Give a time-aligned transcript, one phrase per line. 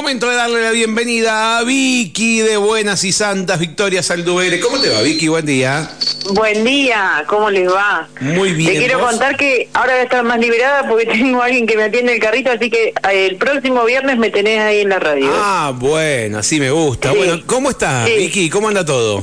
[0.00, 4.58] Momento de darle la bienvenida a Vicky de Buenas y Santas Victoria Saldubere.
[4.58, 5.28] ¿Cómo te va, Vicky?
[5.28, 5.90] Buen día.
[6.30, 8.08] Buen día, ¿cómo les va?
[8.18, 8.72] Muy bien.
[8.72, 9.10] Te quiero ¿vos?
[9.10, 12.14] contar que ahora voy a estar más liberada porque tengo a alguien que me atiende
[12.14, 15.30] el carrito, así que eh, el próximo viernes me tenés ahí en la radio.
[15.34, 17.12] Ah, bueno, así me gusta.
[17.12, 17.18] Sí.
[17.18, 18.16] Bueno, ¿cómo estás, Sí.
[18.16, 18.48] Vicky?
[18.48, 19.22] ¿Cómo anda todo?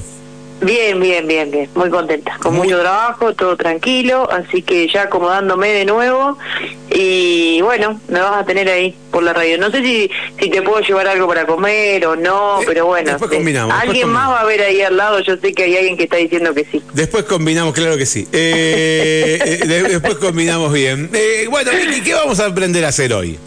[0.60, 5.04] Bien, bien, bien, bien, muy contenta, con Muy- mucho trabajo, todo tranquilo, así que ya
[5.04, 6.36] acomodándome de nuevo
[6.90, 9.58] y bueno, me vas a tener ahí por la radio.
[9.60, 10.10] No sé si,
[10.42, 13.70] si te puedo llevar algo para comer o no, Eh, pero bueno, después eh, combinamos,
[13.76, 16.04] después alguien más va a ver ahí al lado, yo sé que hay alguien que
[16.06, 16.82] está diciendo que sí.
[16.94, 18.28] Después combinamos, claro que sí.
[18.32, 21.10] Eh, eh, de- después combinamos bien.
[21.14, 23.38] Eh, bueno, Vicky, ¿qué vamos a aprender a hacer hoy?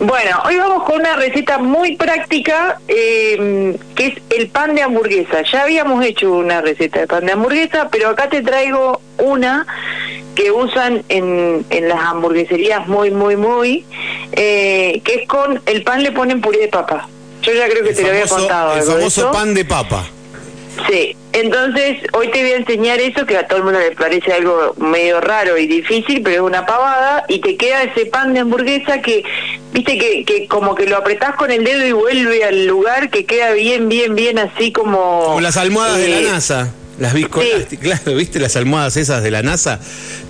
[0.00, 5.42] Bueno, hoy vamos con una receta muy práctica eh, que es el pan de hamburguesa.
[5.42, 9.66] Ya habíamos hecho una receta de pan de hamburguesa, pero acá te traigo una
[10.34, 13.84] que usan en, en las hamburgueserías muy, muy, muy,
[14.32, 17.08] eh, que es con el pan le ponen puré de papa.
[17.42, 18.76] Yo ya creo que El te lo había contado.
[18.76, 19.32] El famoso eso.
[19.32, 20.04] pan de papa.
[20.88, 24.32] Sí, entonces hoy te voy a enseñar eso que a todo el mundo le parece
[24.32, 28.40] algo medio raro y difícil, pero es una pavada y te queda ese pan de
[28.40, 29.22] hamburguesa que,
[29.72, 33.26] viste que, que como que lo apretás con el dedo y vuelve al lugar que
[33.26, 35.24] queda bien, bien, bien así como...
[35.26, 36.72] Como las almohadas de eh, la NASA.
[36.98, 39.78] Las viscoelásticas, claro, ¿viste las almohadas esas de la NASA?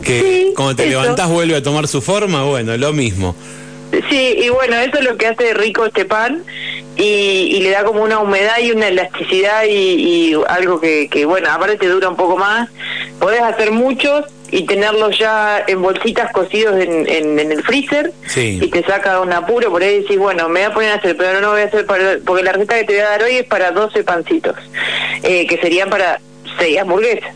[0.03, 1.01] Que Sí, cuando te eso.
[1.01, 3.37] levantás vuelve a tomar su forma, bueno, lo mismo.
[4.09, 6.43] Sí, y bueno, eso es lo que hace rico este pan
[6.97, 7.03] y,
[7.57, 9.71] y le da como una humedad y una elasticidad y,
[10.33, 12.69] y algo que, que, bueno, aparte te dura un poco más.
[13.19, 18.59] Podés hacer muchos y tenerlos ya en bolsitas cocidos en, en, en el freezer Sí.
[18.61, 21.17] y te saca un apuro, por ahí decís, bueno, me voy a poner a hacer,
[21.17, 23.37] pero no voy a hacer para, porque la receta que te voy a dar hoy
[23.37, 24.55] es para 12 pancitos,
[25.23, 26.21] eh, que serían para
[26.59, 27.31] 6 hamburguesas.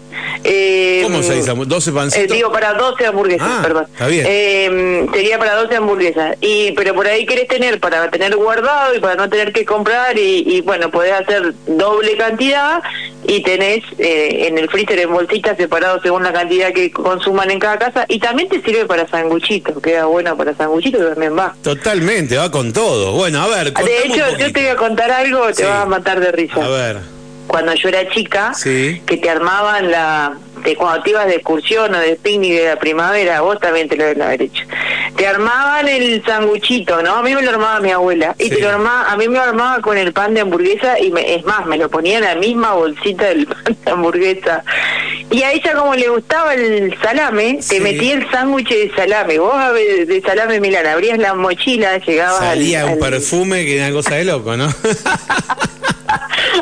[0.44, 1.52] Eh, ¿Cómo se dice?
[1.52, 3.86] ¿12 eh, digo, para 12 hamburguesas, Ah, perdón.
[3.92, 4.24] está bien.
[4.28, 6.36] Eh, sería para 12 hamburguesas.
[6.40, 10.16] y Pero por ahí querés tener para tener guardado y para no tener que comprar
[10.18, 12.82] y, y bueno, podés hacer doble cantidad
[13.24, 17.58] y tenés eh, en el freezer en bolsitas separados según la cantidad que consuman en
[17.58, 18.04] cada casa.
[18.08, 21.54] Y también te sirve para sanguchitos, queda bueno para sanguchitos también va.
[21.62, 23.12] Totalmente, va con todo.
[23.12, 25.62] Bueno, a ver, De hecho, yo te voy a contar algo, te Sí.
[25.64, 26.96] vas a matar de risa A ver,
[27.46, 29.02] cuando yo era chica, Sí.
[29.06, 30.34] que te armaban la,
[30.64, 33.96] de cuando te ibas de excursión o de picnic de la primavera, vos también te
[33.96, 34.64] lo deben haber hecho.
[35.16, 37.16] Te armaban el sanguchito, ¿no?
[37.16, 38.34] A mí me lo armaba mi abuela.
[38.38, 38.50] Y Sí.
[38.50, 41.34] te lo armaba, a mí me lo armaba con el pan de hamburguesa y me-
[41.36, 44.62] es más, me lo ponía en la misma bolsita del pan de hamburguesa.
[45.30, 47.76] Y a ella como le gustaba el salame, Sí.
[47.76, 49.38] te metía el sándwich de salame.
[49.38, 53.90] Vos de salame Milán, abrías la mochila, llegabas al- salía un al- perfume que era
[53.92, 54.68] cosa de loco, ¿no?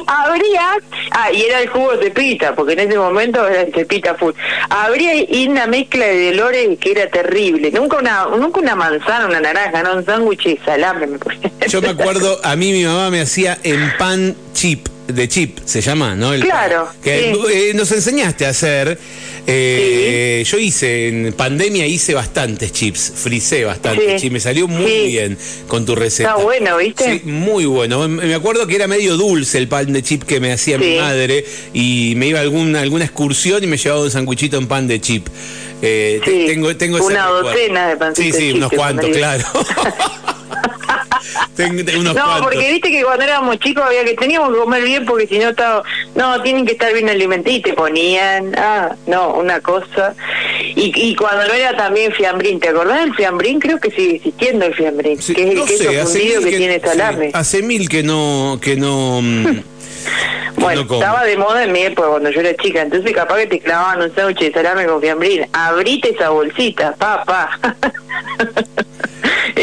[0.07, 0.77] Habría,
[1.13, 4.33] ah, y era el jugo de cepita, porque en ese momento era el cepita full.
[4.71, 7.71] Habría y una mezcla de olores que era terrible.
[7.71, 11.19] Nunca una nunca una manzana, una naranja, no un sándwich de salame me.
[11.69, 15.81] Yo me acuerdo, a mí mi mamá me hacía en pan chip, de chip se
[15.83, 16.33] llama, ¿no?
[16.33, 17.41] El Claro, que sí.
[17.53, 18.99] eh, nos enseñaste a hacer.
[19.47, 24.17] eh, Yo hice, en pandemia hice bastantes chips, frisé bastantes Sí.
[24.23, 25.07] chips, me salió muy Sí.
[25.09, 25.39] bien
[25.69, 26.31] con tu receta.
[26.31, 27.21] Está bueno, ¿viste?
[27.23, 28.09] Sí, muy bueno.
[28.09, 30.99] Me acuerdo que era medio dulce el pan de chip que me hacía mi Sí.
[30.99, 31.45] madre
[31.75, 35.01] y me iba a alguna, alguna excursión y me llevaba un sanguchito en pan de
[35.01, 35.29] chip.
[35.83, 36.47] Eh, te- Sí.
[36.47, 37.51] tengo, tengo Una recuerdo.
[37.51, 39.45] docena de pancitos Sí, sí, unos cuantos, claro.
[41.57, 42.43] tengo, tengo unos No, cuantos.
[42.43, 45.51] porque viste que cuando éramos chicos había que teníamos que comer bien porque si no
[45.51, 45.83] estaba,
[46.15, 50.15] no, tienen que estar bien alimentados y te ponían, ah, no, una cosa.
[50.77, 53.61] Y, y cuando no era también fiambrín, ¿te acordás del fiambrín?
[53.61, 56.81] Creo que sigue existiendo el fiambrín, Sí, que es el queso sé, fundido que, tiene
[56.81, 57.27] salame.
[57.27, 59.47] sí, hace mil que no, que no, mm,
[60.57, 63.47] Bueno, no estaba de moda en mi época cuando yo era chica, entonces capaz que
[63.49, 65.47] te clavaban un sándwich de salame con fiambrín.
[65.53, 67.59] Abrite esa bolsita, papá.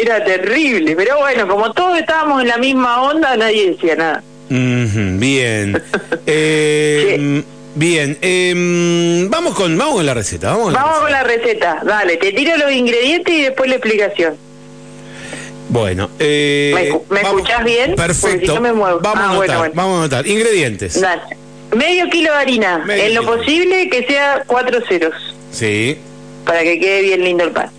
[0.02, 4.24] era terrible, pero bueno, como todos estábamos en la misma onda, nadie decía nada.
[4.50, 5.82] Bien.
[6.26, 10.50] Eh, Bien, eh, vamos con vamos con la receta.
[10.50, 13.78] Vamos, con la Vamos con la receta, dale, te tiro los ingredientes y después la
[13.78, 14.36] explicación.
[15.70, 17.96] Bueno, eh, ¿Me me vamos- escuchás bien?
[17.96, 18.46] Perfecto.
[18.48, 19.00] si no me muevo.
[19.00, 19.74] Vamos, Ah, a anotar, bueno, bueno.
[19.76, 20.28] vamos a anotar.
[20.28, 21.00] Ingredientes.
[21.00, 21.22] Dale.
[21.74, 25.14] Medio kilo de harina, Medio en lo posible que sea cuatro ceros.
[25.52, 25.98] Sí.
[26.46, 27.70] para que quede bien lindo el pan.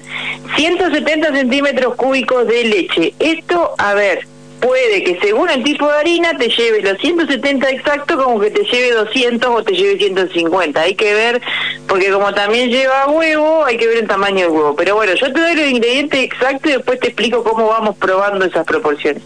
[0.56, 3.14] 170 centímetros cúbicos de leche.
[3.18, 4.26] Esto, a ver,
[4.60, 8.62] puede que según el tipo de harina te lleve los 170 exactos como que te
[8.62, 10.80] lleve 200 o te lleve 150.
[10.80, 11.42] Hay que ver,
[11.88, 14.76] porque como también lleva huevo, hay que ver el tamaño del huevo.
[14.76, 18.44] Pero bueno, yo te doy los ingredientes exactos y después te explico cómo vamos probando
[18.44, 19.22] esas proporciones.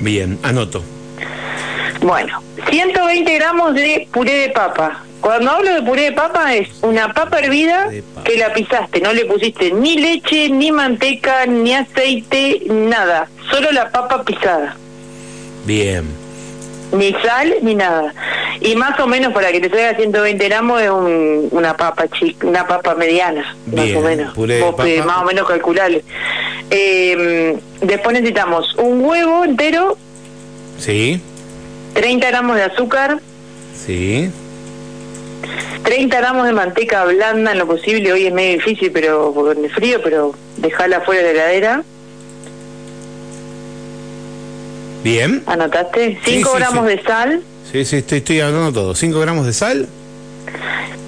[0.00, 0.82] Bien, anoto.
[2.00, 5.04] Bueno, 120 gramos de puré de papa.
[5.22, 7.88] Cuando hablo de puré de papa es una papa hervida
[8.24, 13.88] que la pisaste, no le pusiste ni leche, ni manteca, ni aceite, nada, solo la
[13.92, 14.76] papa pisada.
[15.64, 16.04] Bien.
[16.92, 18.12] Ni sal ni nada.
[18.60, 20.90] Y más o menos para que te salga 120 gramos es
[21.52, 24.36] una papa chica, una papa mediana, más o menos.
[24.36, 26.02] Eh, más o menos calculable.
[26.68, 29.96] Eh, después necesitamos un huevo entero.
[30.78, 31.20] Sí.
[31.94, 33.20] 30 gramos de azúcar.
[33.72, 34.32] Sí.
[35.82, 39.72] 30 gramos de manteca blanda en lo posible, hoy es medio difícil pero porque es
[39.72, 41.82] frío, pero dejala fuera de la heladera.
[45.02, 45.42] Bien.
[45.46, 46.18] ¿Anotaste?
[46.24, 47.42] 5 gramos de sal.
[47.70, 48.94] Sí, sí, estoy, estoy anotando todo.
[48.94, 49.88] 5 gramos de sal.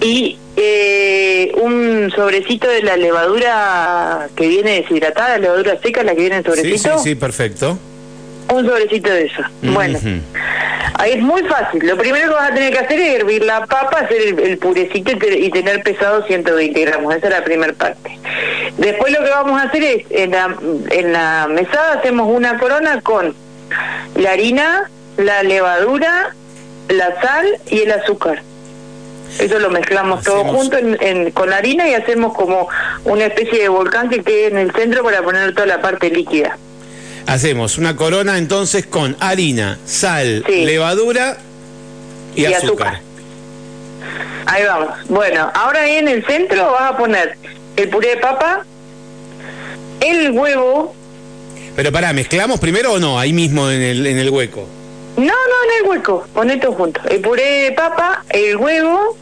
[0.00, 6.20] Y eh, un sobrecito de la levadura que viene deshidratada, la levadura seca, la que
[6.20, 6.76] viene en sobrecito.
[6.76, 7.78] Sí, sí, sí, perfecto.
[8.52, 9.42] Un sobrecito de eso.
[9.62, 9.98] Bueno,
[10.94, 11.86] ahí es muy fácil.
[11.86, 15.12] Lo primero que vas a tener que hacer es hervir la papa, hacer el, purecito
[15.12, 17.14] y, tener pesado 120 gramos.
[17.14, 18.18] Esa es la primera parte.
[18.78, 20.56] Después lo que vamos a hacer es, en la,
[20.90, 23.34] en la mesada hacemos una corona con
[24.16, 26.34] la harina, la levadura,
[26.88, 28.42] la sal y el azúcar.
[29.38, 30.76] Eso lo mezclamos todo junto
[31.34, 32.68] con la harina y hacemos como
[33.04, 36.56] una especie de volcán que quede en el centro para poner toda la parte líquida.
[37.26, 41.38] Hacemos una corona entonces con harina, sal, levadura
[42.36, 43.00] y, azúcar.
[44.46, 44.90] Ahí vamos.
[45.08, 47.36] Bueno, ahora ahí en el centro vas a poner
[47.76, 48.64] el puré de papa,
[50.00, 50.94] el huevo.
[51.74, 53.18] Pero pará, ¿mezclamos primero o no?
[53.18, 54.66] Ahí mismo en el, en el hueco.
[55.16, 56.26] No, no, en el hueco.
[56.34, 57.00] Pon todo junto.
[57.08, 59.16] El puré de papa, el huevo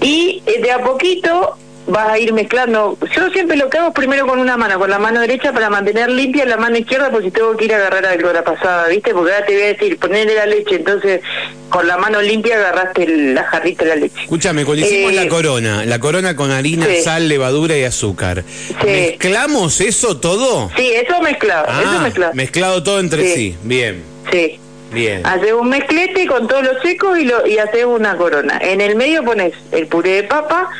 [0.00, 1.56] y eh, de a poquito
[1.86, 2.96] vas a ir mezclando.
[3.14, 5.70] Yo siempre lo que hago es primero con una mano, con la mano derecha para
[5.70, 8.88] mantener limpia la mano izquierda, porque si tengo que ir a agarrar algo la pasada,
[8.88, 9.12] ¿viste?
[9.12, 11.20] Porque ahora te voy a decir, ponerle la leche, entonces
[11.68, 14.22] con la mano limpia agarraste la jarrita de la leche.
[14.22, 18.44] Escúchame, cuando hicimos la eh, corona, la corona con harina, sal, levadura y azúcar,
[18.84, 20.70] ¿mezclamos eso todo?
[20.76, 22.34] Sí, eso mezclado, eso ah, mezclado.
[22.34, 24.02] Mezclado todo entre sí, bien.
[24.32, 24.60] Sí.
[24.94, 25.26] Bien.
[25.26, 28.58] Haces un mezclete con todo lo seco y, lo, y haces una corona.
[28.62, 30.70] En el medio pones el puré de papa,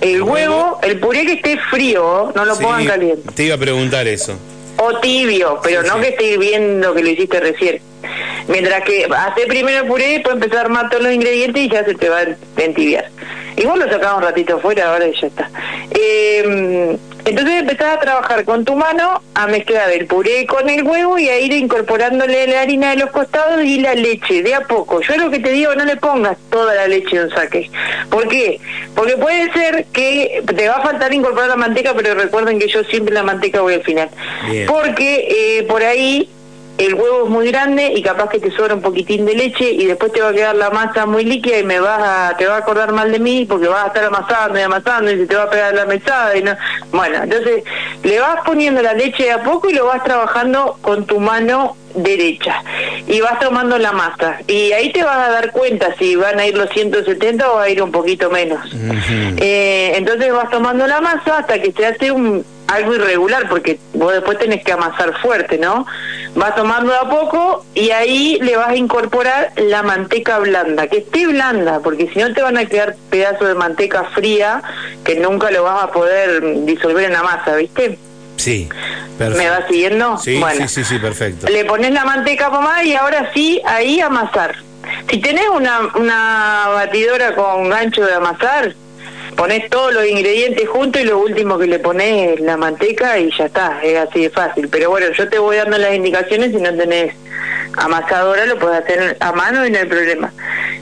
[0.00, 3.22] el huevo, el puré que esté frío, no lo pongan caliente.
[3.34, 4.36] Te iba a preguntar eso.
[4.76, 7.80] O tibio, pero no que esté hirviendo que lo hiciste recién.
[8.48, 11.84] Mientras que hace primero el puré, después empezar a armar todos los ingredientes y ya
[11.84, 12.26] se te va a
[12.56, 13.08] entibiar.
[13.56, 15.50] Igual lo sacaba un ratito afuera, ahora ya está.
[15.90, 16.96] Eh,
[17.30, 21.28] entonces empezás a trabajar con tu mano, a mezclar el puré con el huevo y
[21.28, 25.00] a ir incorporándole la harina de los costados y la leche, de a poco.
[25.00, 27.70] Yo lo que te digo, no le pongas toda la leche en un saque.
[28.10, 28.60] ¿Por qué?
[28.96, 32.82] Porque puede ser que te va a faltar incorporar la manteca, pero recuerden que yo
[32.84, 34.10] siempre la manteca voy al final.
[34.66, 36.28] Porque eh, por ahí
[36.80, 39.84] el huevo es muy grande y capaz que te sobra un poquitín de leche y
[39.84, 42.54] después te va a quedar la masa muy líquida y me vas a, te va
[42.54, 45.36] a acordar mal de mí porque vas a estar amasando y amasando y se te
[45.36, 46.56] va a pegar la mesada y no.
[46.90, 47.64] Bueno, entonces
[48.02, 51.76] le vas poniendo la leche de a poco y lo vas trabajando con tu mano
[51.94, 52.62] derecha
[53.06, 56.46] y vas tomando la masa y ahí te vas a dar cuenta si van a
[56.46, 58.60] ir los 170 o va a ir un poquito menos.
[59.36, 64.12] Eh, entonces vas tomando la masa hasta que se hace un algo irregular porque vos
[64.12, 65.86] después tenés que amasar fuerte, ¿no?
[66.34, 71.26] Vas tomando a poco y ahí le vas a incorporar la manteca blanda, que esté
[71.26, 74.62] blanda, porque si no te van a quedar pedazos de manteca fría
[75.04, 77.98] que nunca lo vas a poder disolver en la masa, ¿viste?
[78.36, 78.68] Sí,
[79.18, 79.42] perfecto.
[79.42, 80.18] ¿Me vas siguiendo?
[80.18, 81.46] Sí, bueno, sí, sí, perfecto.
[81.48, 84.56] Le pones la manteca pomada y ahora sí, ahí amasar.
[85.10, 88.74] Si tenés una, una batidora con gancho de amasar,
[89.36, 93.30] pones todos los ingredientes juntos y lo último que le pones es la manteca y
[93.36, 94.68] ya está, es así de fácil.
[94.68, 97.14] Pero bueno, yo te voy dando las indicaciones, si no tenés
[97.76, 100.32] amasadora lo puedes hacer a mano y no hay problema.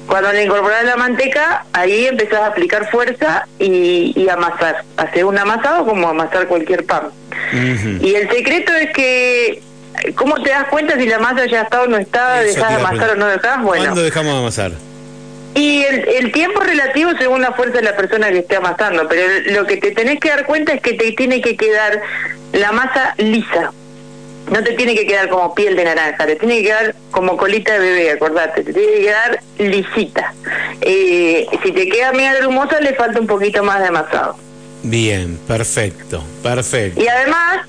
[0.07, 4.85] Cuando le incorporas la manteca, ahí empezás a aplicar fuerza y, y amasar.
[4.97, 7.11] Hacer un amasado como amasar cualquier pan.
[8.01, 9.63] Y el secreto es que
[10.15, 12.41] ¿Cómo te das cuenta si la masa ya está o no está?
[12.41, 13.63] ¿Dejas de amasar o no dejas?
[13.63, 13.85] Bueno.
[13.85, 14.73] ¿Cuándo dejamos de amasar?
[15.59, 19.67] Y el, tiempo relativo según la fuerza de la persona que esté amasando, pero lo
[19.67, 22.01] que te tenés que dar cuenta es que te tiene que quedar
[22.53, 23.73] la masa lisa.
[24.53, 27.73] No te tiene que quedar como piel de naranja, te tiene que quedar como colita
[27.73, 30.33] de bebé, acordate, te tiene que quedar lisita.
[30.81, 34.37] Eh, si te queda media grumosa, le falta un poquito más de amasado.
[34.85, 37.03] Bien, perfecto, perfecto.
[37.03, 37.67] Y además,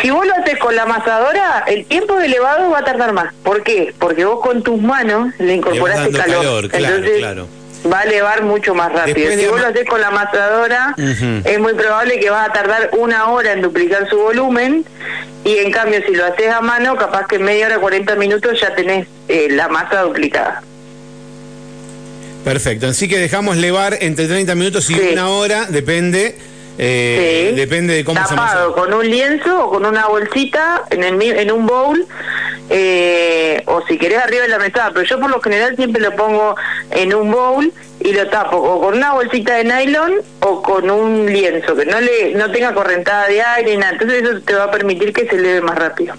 [0.00, 3.32] si vos lo haces con la amasadora, el tiempo de elevado va a tardar más.
[3.42, 3.94] ¿Por qué?
[3.98, 6.68] Porque vos con tus manos le incorporaste calor.
[6.72, 7.24] Entonces,
[7.90, 9.30] va a elevar mucho más rápido.
[9.32, 13.28] si vos lo haces con la amasadora, es muy probable que vas a tardar una
[13.30, 14.84] hora en duplicar su volumen
[15.44, 18.60] y en cambio si lo haces a mano, capaz que en media hora, 40 minutos
[18.60, 20.62] ya tenés eh, la masa duplicada.
[22.44, 25.08] Perfecto, así que dejamos levar entre 30 minutos y Sí.
[25.12, 26.36] una hora, depende,
[26.82, 27.56] eh, Sí.
[27.56, 31.52] depende de cómo se tapado con un lienzo o con una bolsita en, el, en
[31.52, 32.06] un bowl
[32.70, 36.14] eh, o si querés arriba de la mesada pero yo por lo general siempre lo
[36.16, 36.54] pongo
[36.92, 37.70] en un bowl
[38.02, 42.00] y lo tapo o con una bolsita de nylon o con un lienzo que no
[42.00, 43.92] le no tenga correntada de aire nada.
[43.92, 46.14] Entonces eso te va a permitir que se leve más rápido.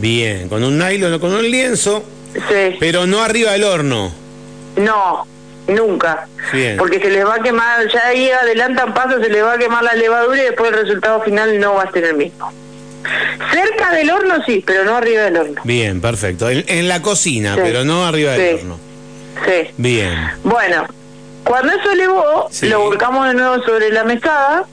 [0.00, 2.04] Bien, con un nylon o con un lienzo,
[2.34, 2.76] sí.
[2.78, 4.12] pero no arriba del horno.
[4.76, 5.26] no
[5.66, 6.76] nunca Bien.
[6.76, 9.82] porque se les va a quemar ya ahí adelantan pasos se les va a quemar
[9.82, 12.52] la levadura y después el resultado final no va a ser el mismo
[13.52, 16.48] cerca del horno sí pero no arriba del horno Bien, perfecto.
[16.50, 17.60] En, en la cocina, Sí.
[17.64, 18.62] pero no arriba del Sí.
[18.62, 18.78] horno.
[19.46, 20.14] sí Bien.
[20.42, 20.86] Bueno,
[21.44, 22.68] cuando eso elevó, Sí.
[22.68, 24.64] lo volcamos de nuevo sobre la mesada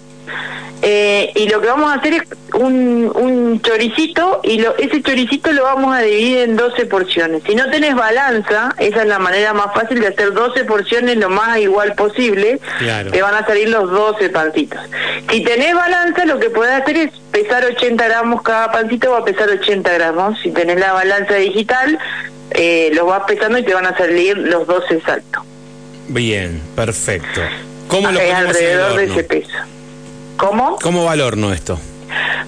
[0.82, 2.24] eh, y lo que vamos a hacer es
[2.56, 7.44] un, un choricito y lo, ese choricito lo vamos a dividir en 12 porciones.
[7.46, 11.30] Si no tenés balanza, esa es la manera más fácil de hacer 12 porciones lo
[11.30, 13.12] más igual posible, Claro.
[13.12, 14.80] te van a salir los 12 pancitos.
[15.30, 19.24] Si tenés balanza, lo que podés hacer es pesar 80 gramos cada pancito, va a
[19.26, 20.40] pesar 80 gramos.
[20.42, 22.00] Si tenés la balanza digital,
[22.52, 25.44] eh, los vas pesando y te van a salir los 12 exactos.
[26.08, 27.42] Bien, perfecto.
[27.88, 29.50] ¿Cómo lo es alrededor de ese peso.
[30.42, 30.80] ¿Cómo?
[30.82, 31.80] ¿Cómo va el horno esto?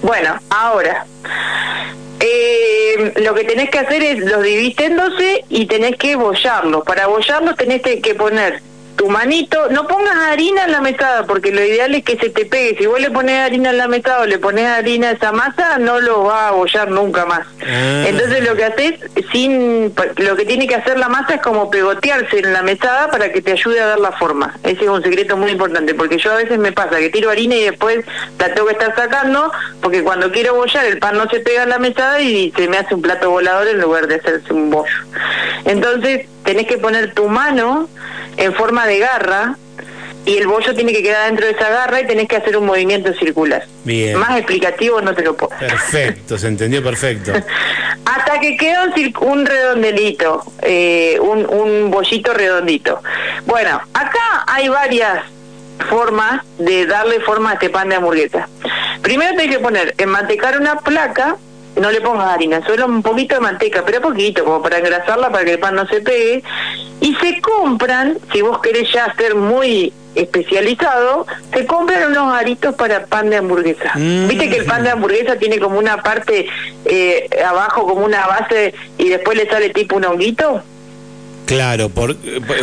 [0.02, 1.06] Bueno, ahora,
[2.18, 6.82] eh, lo que tenés que hacer es los dividiste en 12 y tenés que bollarlos.
[6.82, 8.60] Para bollarlos tenés que poner
[8.96, 12.44] tu manito, no pongas harina en la mesada porque lo ideal es que se te
[12.44, 12.76] pegue.
[12.78, 15.78] Si vos le pones harina en la mesada o le pones harina a esa masa,
[15.78, 17.46] no lo va a bollar nunca más.
[17.66, 18.04] Ah.
[18.06, 19.00] Entonces lo que haces,
[19.32, 23.32] sin, lo que tiene que hacer la masa es como pegotearse en la mesada para
[23.32, 24.54] que te ayude a dar la forma.
[24.62, 27.56] Ese es un secreto muy importante porque yo a veces me pasa que tiro harina
[27.56, 28.04] y después
[28.38, 31.70] la tengo que estar sacando porque cuando quiero bollar el pan no se pega en
[31.70, 34.94] la mesada y se me hace un plato volador en lugar de hacerse un bollo.
[35.64, 37.88] Entonces tenés que poner tu mano
[38.36, 39.56] en forma de garra
[40.26, 42.64] y el bollo tiene que quedar dentro de esa garra y tenés que hacer un
[42.66, 43.64] movimiento circular.
[43.84, 44.16] Bien.
[44.16, 45.56] Más explicativo no te lo puedo.
[45.58, 47.32] Perfecto, se entendió perfecto.
[48.04, 53.02] Hasta que queda un, un redondelito, eh, un, un bollito redondito.
[53.44, 55.24] Bueno, acá hay varias
[55.90, 58.48] formas de darle forma a este pan de hamburguesa.
[59.02, 61.36] Primero tenés que poner, enmantecar una placa,
[61.80, 65.44] no le pongas harina, solo un poquito de manteca, pero poquito, como para engrasarla para
[65.44, 66.42] que el pan no se pegue.
[67.00, 73.04] Y se compran, si vos querés ya ser muy especializado, se compran unos aritos para
[73.06, 73.92] pan de hamburguesa.
[73.96, 74.28] Mm.
[74.28, 76.46] Viste que el pan de hamburguesa tiene como una parte
[76.84, 80.62] eh, abajo, como una base, y después le sale tipo un honguito.
[81.46, 82.16] Claro, por,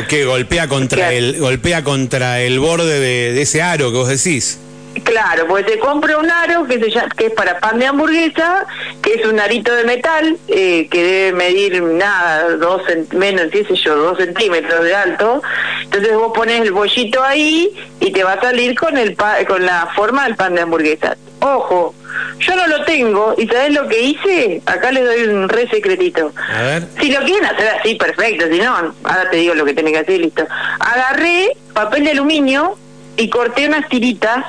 [0.07, 1.15] que golpea contra Claro.
[1.15, 4.59] el golpea contra el borde de, de ese aro que vos decís.
[5.03, 8.65] Claro, pues se compra un aro que, se llama- que es para pan de hamburguesa,
[9.01, 12.81] que es un arito de metal eh, que debe medir nada, dos
[13.13, 15.41] menos, qué sé yo, dos centímetros de alto.
[15.83, 17.69] Entonces vos pones el bollito ahí
[17.99, 21.15] y te va a salir con el pa- con la forma del pan de hamburguesa.
[21.39, 21.95] Ojo,
[22.39, 24.61] yo no lo tengo y ¿sabés lo que hice?
[24.65, 26.33] Acá les doy un re secretito.
[26.53, 26.87] A ver.
[26.99, 28.45] Si lo quieren hacer así, perfecto.
[28.51, 30.45] Si no, ahora te digo lo que tenés que hacer listo.
[30.79, 32.77] Agarré papel de aluminio
[33.17, 34.45] y corté unas tiritas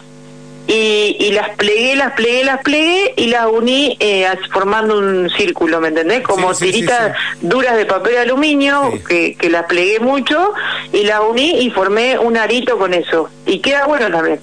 [0.68, 5.80] y, y las plegué, las plegué, las plegué y las uní eh, formando un círculo,
[5.80, 6.22] ¿me entendés?
[6.22, 10.52] Como Sí, sí, sí, tiritas duras de papel aluminio que, que las plegué mucho
[10.92, 13.28] y las uní y formé un arito con eso.
[13.46, 14.40] Y queda bueno también.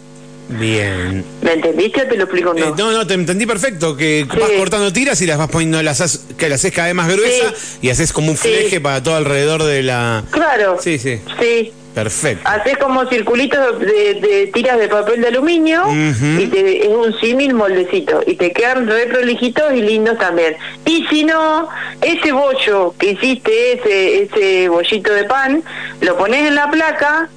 [0.50, 1.24] Bien.
[1.44, 2.76] ¿Me entendiste te lo explico Eh, no?
[2.76, 3.96] no, no, te entendí perfecto.
[3.96, 7.08] Que vas cortando tiras y las vas poniendo, las que las haces cada vez más
[7.08, 10.24] gruesas y haces como un fleje para todo alrededor de la.
[10.32, 10.78] Claro.
[10.82, 11.22] Sí, sí.
[11.40, 11.72] Sí.
[11.94, 12.48] Perfecto.
[12.48, 17.54] Haces como circulitos de, de tiras de papel de aluminio y te- es un símil
[17.56, 20.56] moldecito y te quedan re prolijitos y lindos también.
[20.86, 21.68] Y si no,
[22.02, 25.64] ese bollo que hiciste, ese, ese bollito de pan,
[26.02, 27.28] lo pones en la placa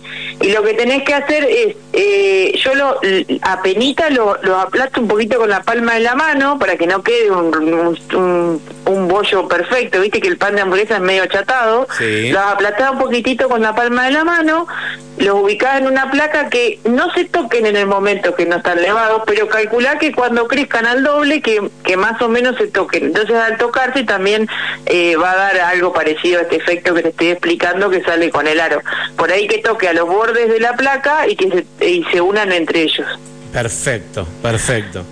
[0.41, 3.01] y lo que tenés que hacer es, eh, yo lo
[3.43, 7.03] apenita lo, lo aplasto un poquito con la palma de la mano para que no
[7.03, 11.23] quede un, un, un- un bollo perfecto, viste que el pan de hamburguesa es medio
[11.23, 12.31] achatado, Sí.
[12.31, 16.49] lo aplastás un poquitito con la palma de la mano, los ubicás en una placa
[16.49, 20.49] que no se toquen en el momento que no están elevados, pero calculá que cuando
[20.49, 23.05] crezcan al doble, que, que más o menos se toquen.
[23.07, 24.49] Entonces al tocarse también
[24.87, 28.31] eh, va a dar algo parecido a este efecto que te estoy explicando que sale
[28.31, 28.81] con el aro.
[29.17, 32.21] Por ahí que toque a los bordes de la placa y que se, y se
[32.21, 33.07] unan entre ellos.
[33.53, 35.05] Perfecto, perfecto.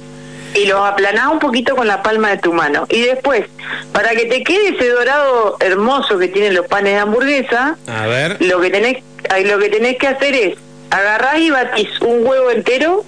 [0.55, 2.87] y los aplanás un poquito con la palma de tu mano.
[2.89, 3.45] Y después,
[3.93, 8.37] para que te quede ese dorado hermoso que tienen los panes de hamburguesa, A ver.
[8.41, 10.55] lo que tenés, ay, lo que tenés que hacer es
[10.91, 13.05] agarrás y batís un huevo entero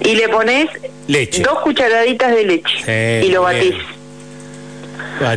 [0.00, 0.68] y le pones
[1.08, 1.42] Leche.
[1.42, 3.76] dos cucharaditas de leche y lo bien.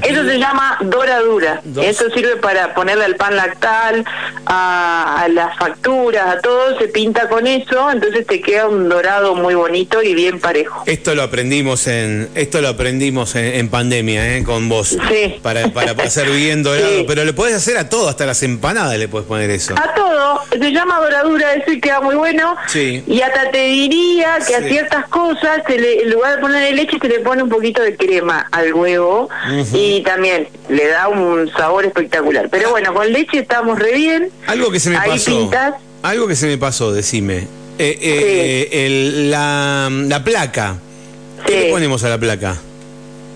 [0.03, 1.61] Eso se llama doradura.
[1.81, 4.05] Eso sirve para ponerle al pan lactal,
[4.45, 9.55] a, las facturas, a todo, se pinta con eso, entonces te queda un dorado muy
[9.55, 10.83] bonito y bien parejo.
[10.85, 14.43] Esto lo aprendimos en esto lo aprendimos en, pandemia, ¿eh?
[14.43, 14.97] con vos.
[15.09, 15.39] Sí.
[15.41, 19.07] Para, para hacer bien dorado, pero le puedes hacer a todo, hasta las empanadas le
[19.07, 19.75] puedes poner eso.
[19.77, 22.55] A todo, se llama doradura, eso y queda muy bueno.
[22.67, 23.03] Sí.
[23.07, 27.19] Y hasta te diría que a ciertas cosas, en lugar de ponerle leche, se le
[27.19, 29.29] pone un poquito de crema al huevo
[29.73, 32.49] y también le da un sabor espectacular.
[32.49, 34.29] Pero bueno, con leche estamos re bien.
[34.47, 35.49] Algo que se me pasó.
[36.03, 37.47] Algo que se me pasó, decime.
[37.79, 40.77] Eh, eh, la, la, placa.
[41.45, 42.57] ¿Qué le ponemos a la placa?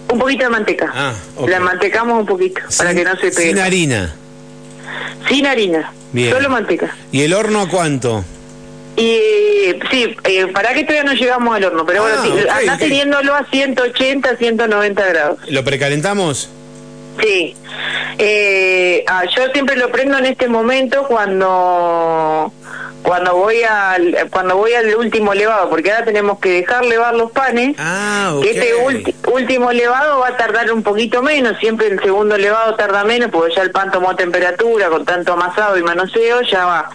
[0.09, 0.91] Un poquito de manteca.
[0.93, 1.13] Ah,
[1.47, 3.49] La mantecamos un poquito para que no se pegue.
[3.49, 4.15] Sin harina.
[5.27, 5.93] Sin harina.
[6.13, 6.95] Solo manteca.
[7.11, 8.25] ¿Y el horno a cuánto?
[8.97, 12.17] Y sí, eh, para que todavía no llegamos al horno, pero bueno,
[12.49, 15.39] ah, teniéndolo a 180, 190 grados.
[15.49, 16.49] ¿Lo precalentamos?
[17.21, 17.55] Sí.
[18.17, 22.51] Eh, ah, yo siempre lo prendo en este momento cuando
[23.01, 27.31] cuando voy al cuando voy al último levado, porque ahora tenemos que dejar levar los
[27.31, 27.75] panes.
[27.79, 28.73] Ah, que este
[29.31, 33.55] último levado va a tardar un poquito menos, siempre el segundo levado tarda menos, porque
[33.55, 36.89] ya el pan tomó temperatura con tanto amasado y manoseo, ya va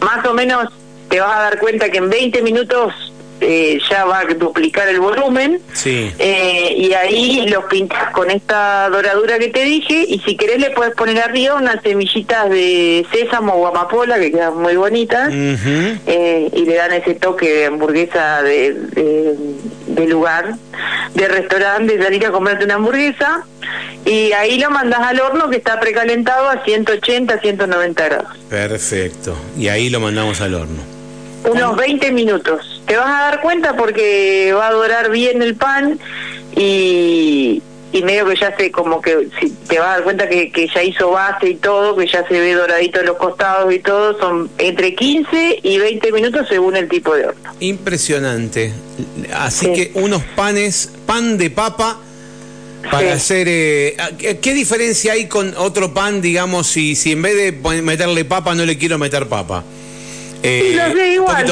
[0.00, 0.68] más o menos
[1.08, 2.92] te vas a dar cuenta que en 20 minutos
[3.40, 6.12] eh, ya va a duplicar el volumen sí.
[6.18, 10.70] Eh, y ahí los pintas con esta doradura que te dije y si querés le
[10.70, 16.64] puedes poner arriba unas semillitas de sésamo o amapola que quedan muy bonitas eh, y
[16.64, 18.74] le dan ese toque de hamburguesa de,
[19.86, 20.56] de, lugar,
[21.14, 23.44] de restaurante, de salir a comerte una hamburguesa
[24.04, 28.36] y ahí lo mandas al horno que está precalentado a 180, 190 grados.
[28.50, 30.97] Perfecto, y ahí lo mandamos al horno.
[31.48, 32.82] Unos 20 minutos.
[32.86, 35.98] Te vas a dar cuenta porque va a dorar bien el pan
[36.54, 37.62] y,
[37.92, 40.68] y medio que ya se como que si te vas a dar cuenta que, que
[40.68, 44.18] ya hizo base y todo, que ya se ve doradito en los costados y todo,
[44.18, 47.50] son entre 15 y 20 minutos según el tipo de horno.
[47.60, 48.72] Impresionante.
[49.34, 51.98] Así que unos panes, pan de papa
[52.90, 53.46] para hacer...
[53.48, 53.96] Eh,
[54.40, 58.64] ¿Qué diferencia hay con otro pan, digamos, si, si en vez de meterle papa no
[58.64, 59.64] le quiero meter papa?
[60.42, 61.46] Eh, sí, sé igual.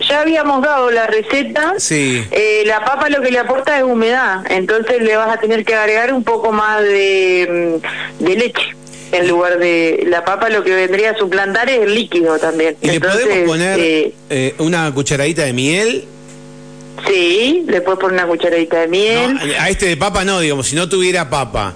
[0.00, 1.74] ya, habíamos dado la receta.
[1.78, 2.24] Sí.
[2.30, 5.74] Eh, la papa lo que le aporta es humedad, entonces le vas a tener que
[5.74, 7.80] agregar un poco más de,
[8.20, 8.76] mm, de leche.
[9.12, 12.76] En lugar de la papa, lo que vendría a suplantar es el líquido también.
[12.80, 13.78] ¿Y le podemos poner
[14.30, 16.04] eh, una cucharadita de miel?
[17.06, 19.38] Sí, le puedes poner una cucharadita de miel.
[19.58, 21.74] a este de papa no, digamos, si no tuviera papa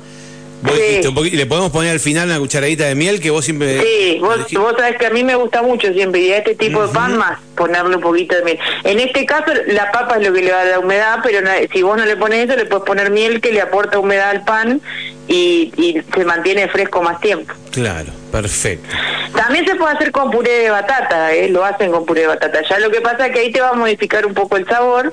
[0.63, 3.81] le podemos poner al final una cucharadita de miel que vos siempre...
[3.81, 6.87] Sí, vos, vos sabés que a mí me gusta mucho siempre y a este tipo
[6.87, 8.59] de pan más ponerle un poquito de miel.
[8.85, 11.39] En este caso la papa es lo que le va a dar humedad, pero
[11.73, 14.45] si vos no le pones eso le puedes poner miel que le aporta humedad al
[14.45, 14.81] pan
[15.29, 17.53] y, y se mantiene fresco más tiempo.
[17.73, 18.89] Claro, perfecto.
[19.35, 21.49] También se puede hacer con puré de batata, ¿eh?
[21.49, 22.63] lo hacen con puré de batata.
[22.69, 25.13] Ya lo que pasa es que ahí te va a modificar un poco el sabor,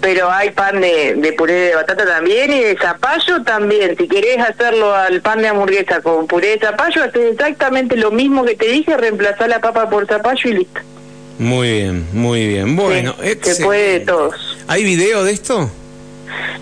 [0.00, 3.96] pero hay pan de, de puré de batata también y de zapallo también.
[3.96, 8.44] Si querés hacerlo al pan de hamburguesa con puré de zapallo, haces exactamente lo mismo
[8.44, 10.80] que te dije, reemplazar la papa por zapallo y listo.
[11.38, 12.76] Muy bien, muy bien.
[12.76, 14.56] Bueno, se puede de todos.
[14.68, 15.68] ¿Hay video de esto?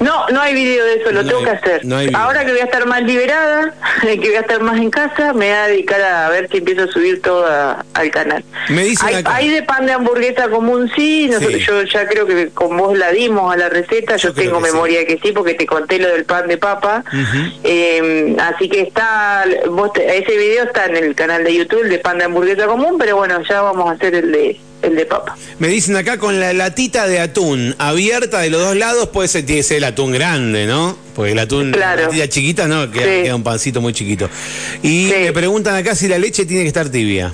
[0.01, 1.83] No, no hay video de eso, lo tengo que hacer.
[2.15, 5.47] Ahora que voy a estar más liberada, que voy a estar más en casa, me
[5.47, 7.47] voy a dedicar a ver si empiezo a subir todo
[7.95, 8.45] al canal.
[8.69, 8.93] Me
[9.27, 11.31] hay, de pan de hamburguesa común, sí,
[11.67, 15.07] yo ya creo que con vos la dimos a la receta, yo, tengo memoria de
[15.07, 17.05] que sí, porque te conté lo del pan de papa.
[17.63, 22.25] Em, así que está, ese video está en el canal de YouTube, de pan de
[22.25, 25.37] hamburguesa común, pero bueno, ya vamos a hacer el de el de papa.
[25.59, 29.47] Me dicen acá con la latita de atún abierta de los dos lados, puede ser,
[29.47, 30.97] tiene que ser el atún grande, ¿no?
[31.15, 32.11] Porque el atún, claro.
[32.13, 34.29] la chiquita, no, queda, un pancito muy chiquito.
[34.83, 37.33] Y me preguntan acá si la leche tiene que estar tibia.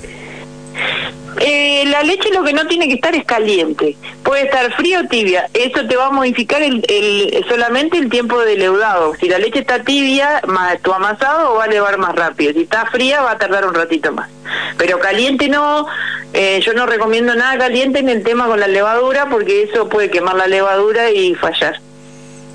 [1.41, 3.95] Eh, la leche lo que no tiene que estar es caliente.
[4.23, 5.49] Puede estar fría o tibia.
[5.53, 9.15] Eso te va a modificar el, solamente el tiempo de leudado.
[9.15, 12.53] Si la leche está tibia, más, tu amasado va a levar más rápido.
[12.53, 14.29] Si está fría, va a tardar un ratito más.
[14.77, 15.87] Pero caliente no.
[16.33, 20.11] Eh, yo no recomiendo nada caliente en el tema con la levadura porque eso puede
[20.11, 21.79] quemar la levadura y fallar.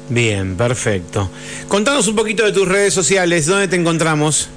[0.09, 1.31] Bien, perfecto.
[1.69, 3.47] Contanos un poquito de tus redes sociales.
[3.47, 4.49] ¿Dónde te encontramos?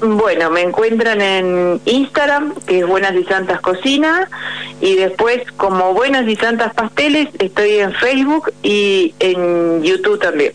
[0.00, 4.30] Bueno, me encuentran en Instagram, que es Buenas y Santas Cocina,
[4.80, 10.52] y después como Buenas y Santas Pasteles estoy en Facebook y en YouTube también.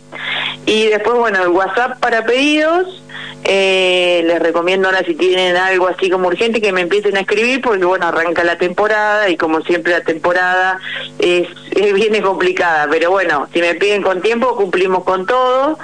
[0.64, 3.02] Y después, bueno, el WhatsApp para pedidos,
[3.48, 7.60] eh, les recomiendo ahora si tienen algo así como urgente que me empiecen a escribir
[7.60, 10.78] porque bueno, arranca la temporada y como siempre la temporada
[11.20, 15.78] es, es viene complicada, pero bueno, si me piden con tiempo cumplimos con todo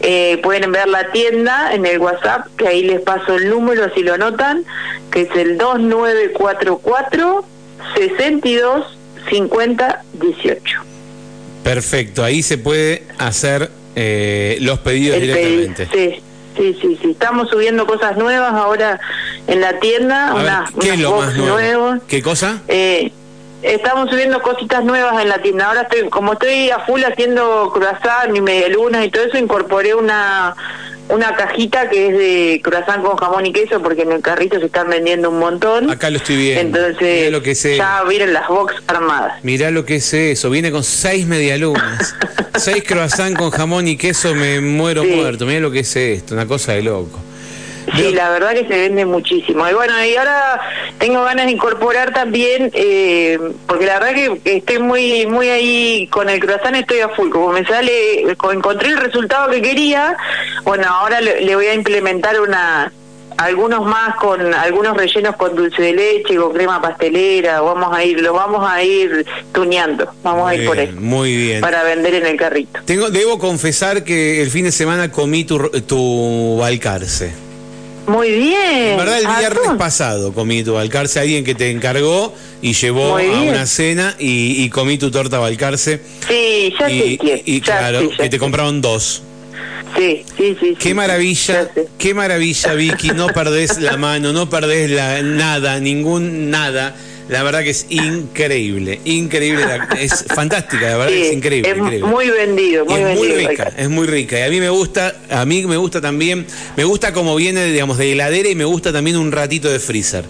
[0.00, 4.02] eh, pueden ver la tienda en el WhatsApp, que ahí les paso el número si
[4.02, 4.64] lo anotan,
[5.10, 7.44] que es el 2944
[7.96, 8.96] 62
[9.28, 10.80] 50 18.
[11.64, 15.88] Perfecto, ahí se puede hacer eh, los pedidos directamente.
[15.92, 16.22] sí,
[16.58, 17.10] sí, sí, sí.
[17.12, 19.00] Estamos subiendo cosas nuevas ahora
[19.46, 20.34] en la tienda.
[20.34, 21.96] Una, ¿Qué es lo más nuevo?
[22.08, 22.60] ¿Qué cosa?
[22.68, 23.12] Eh,
[23.62, 25.68] estamos subiendo cositas nuevas en la tienda.
[25.68, 29.94] Ahora estoy, como estoy a full haciendo croissant y media luna y todo eso, incorporé
[29.94, 30.54] una
[31.08, 34.66] una cajita que es de croissant con jamón y queso porque en el carrito se
[34.66, 35.90] están vendiendo un montón.
[35.90, 36.78] Acá lo estoy viendo.
[36.78, 39.42] Entonces lo que ya vienen las box armadas.
[39.42, 42.14] Mirá lo que es eso, viene con seis medialunas.
[42.56, 45.46] seis croissant con jamón y queso, me muero muerto.
[45.46, 47.27] Mirá lo que es esto, una cosa de loco.
[47.94, 49.68] Sí, la verdad que se vende muchísimo.
[49.68, 50.60] Y bueno, y ahora
[50.98, 56.28] tengo ganas de incorporar también, eh, porque la verdad que estoy muy muy ahí con
[56.28, 57.30] el croissant, estoy a full.
[57.30, 60.16] Como me sale, encontré el resultado que quería,
[60.64, 62.92] bueno, ahora le, voy a implementar una
[63.36, 67.60] algunos más con algunos rellenos con dulce de leche con crema pastelera.
[67.60, 70.10] Vamos a ir lo vamos a ir tuneando.
[70.24, 71.60] Vamos a ir por ahí muy bien.
[71.60, 72.80] para vender en el carrito.
[72.84, 77.47] Tengo debo confesar que el fin de semana comí tu tu balcarce
[78.08, 78.90] muy bien.
[78.90, 83.22] En verdad, el viernes pasado comí tu balcarce, alguien que te encargó y llevó a
[83.22, 86.00] una cena y, comí tu torta balcarce.
[86.26, 89.22] Sí, ya y, Y, claro, que te compraron dos.
[89.96, 90.76] Sí, sí, sí.
[90.78, 93.10] Qué maravilla, qué maravilla, Vicky.
[93.10, 96.94] No perdés la mano, no perdés la, nada, ningún nada.
[97.28, 99.64] La verdad que es increíble, increíble,
[99.98, 101.70] es fantástica, la verdad es increíble.
[101.70, 104.38] Es muy vendido, muy es Muy rica, es muy rica.
[104.38, 107.98] Y a mí me gusta, a mí me gusta también, me gusta como viene, digamos,
[107.98, 110.24] de heladera y me gusta también un ratito de freezer.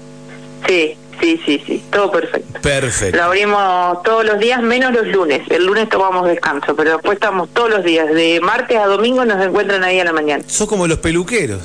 [0.69, 2.61] Sí, Sí, sí, sí, todo perfecto.
[2.61, 3.17] Perfecto.
[3.17, 5.43] Lo abrimos todos los días, menos los lunes.
[5.51, 8.09] El lunes tomamos descanso, pero después estamos todos los días.
[8.13, 10.45] De martes a domingo nos encuentran ahí a la mañana.
[10.47, 11.61] Sos como los peluqueros.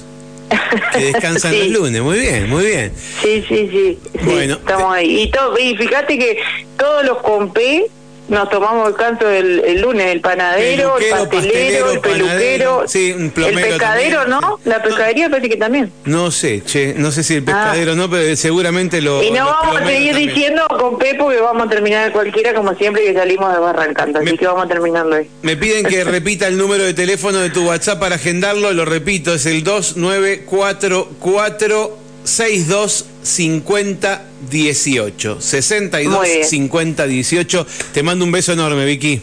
[0.91, 2.93] Que descansan los lunes, muy bien, muy bien.
[3.21, 3.99] Sí, sí, sí.
[4.23, 5.21] bueno, estamos ahí.
[5.21, 6.39] Y, todo, y fíjate que
[6.77, 7.87] todos los compé
[8.29, 13.55] nos tomamos el canto el, lunes, el panadero, el pastelero, el peluquero, sí, un el
[13.55, 14.59] pescadero, ¿no?
[14.65, 15.91] La pescadería parece que también.
[16.05, 17.45] No sé, che, no sé si el ah.
[17.45, 19.21] pescadero no, pero seguramente lo...
[19.23, 23.03] Y no vamos a seguir diciendo con Pepo que vamos a terminar cualquiera como siempre
[23.03, 25.29] que salimos de Barrancando, así que vamos a terminarlo ahí.
[25.41, 29.33] Me piden que repita el número de teléfono de tu WhatsApp para agendarlo, lo repito,
[29.33, 39.21] es el 2944 62 50 18 62 50 18 te mando un beso enorme Vicky.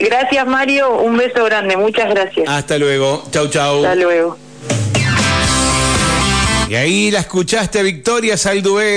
[0.00, 0.98] Gracias Mario.
[0.98, 1.76] Un beso grande.
[1.76, 2.48] Muchas gracias.
[2.48, 3.24] Hasta luego.
[3.30, 3.84] Chau chau.
[3.84, 4.36] Hasta luego.
[6.68, 8.88] Y ahí la escuchaste Victoria Salduero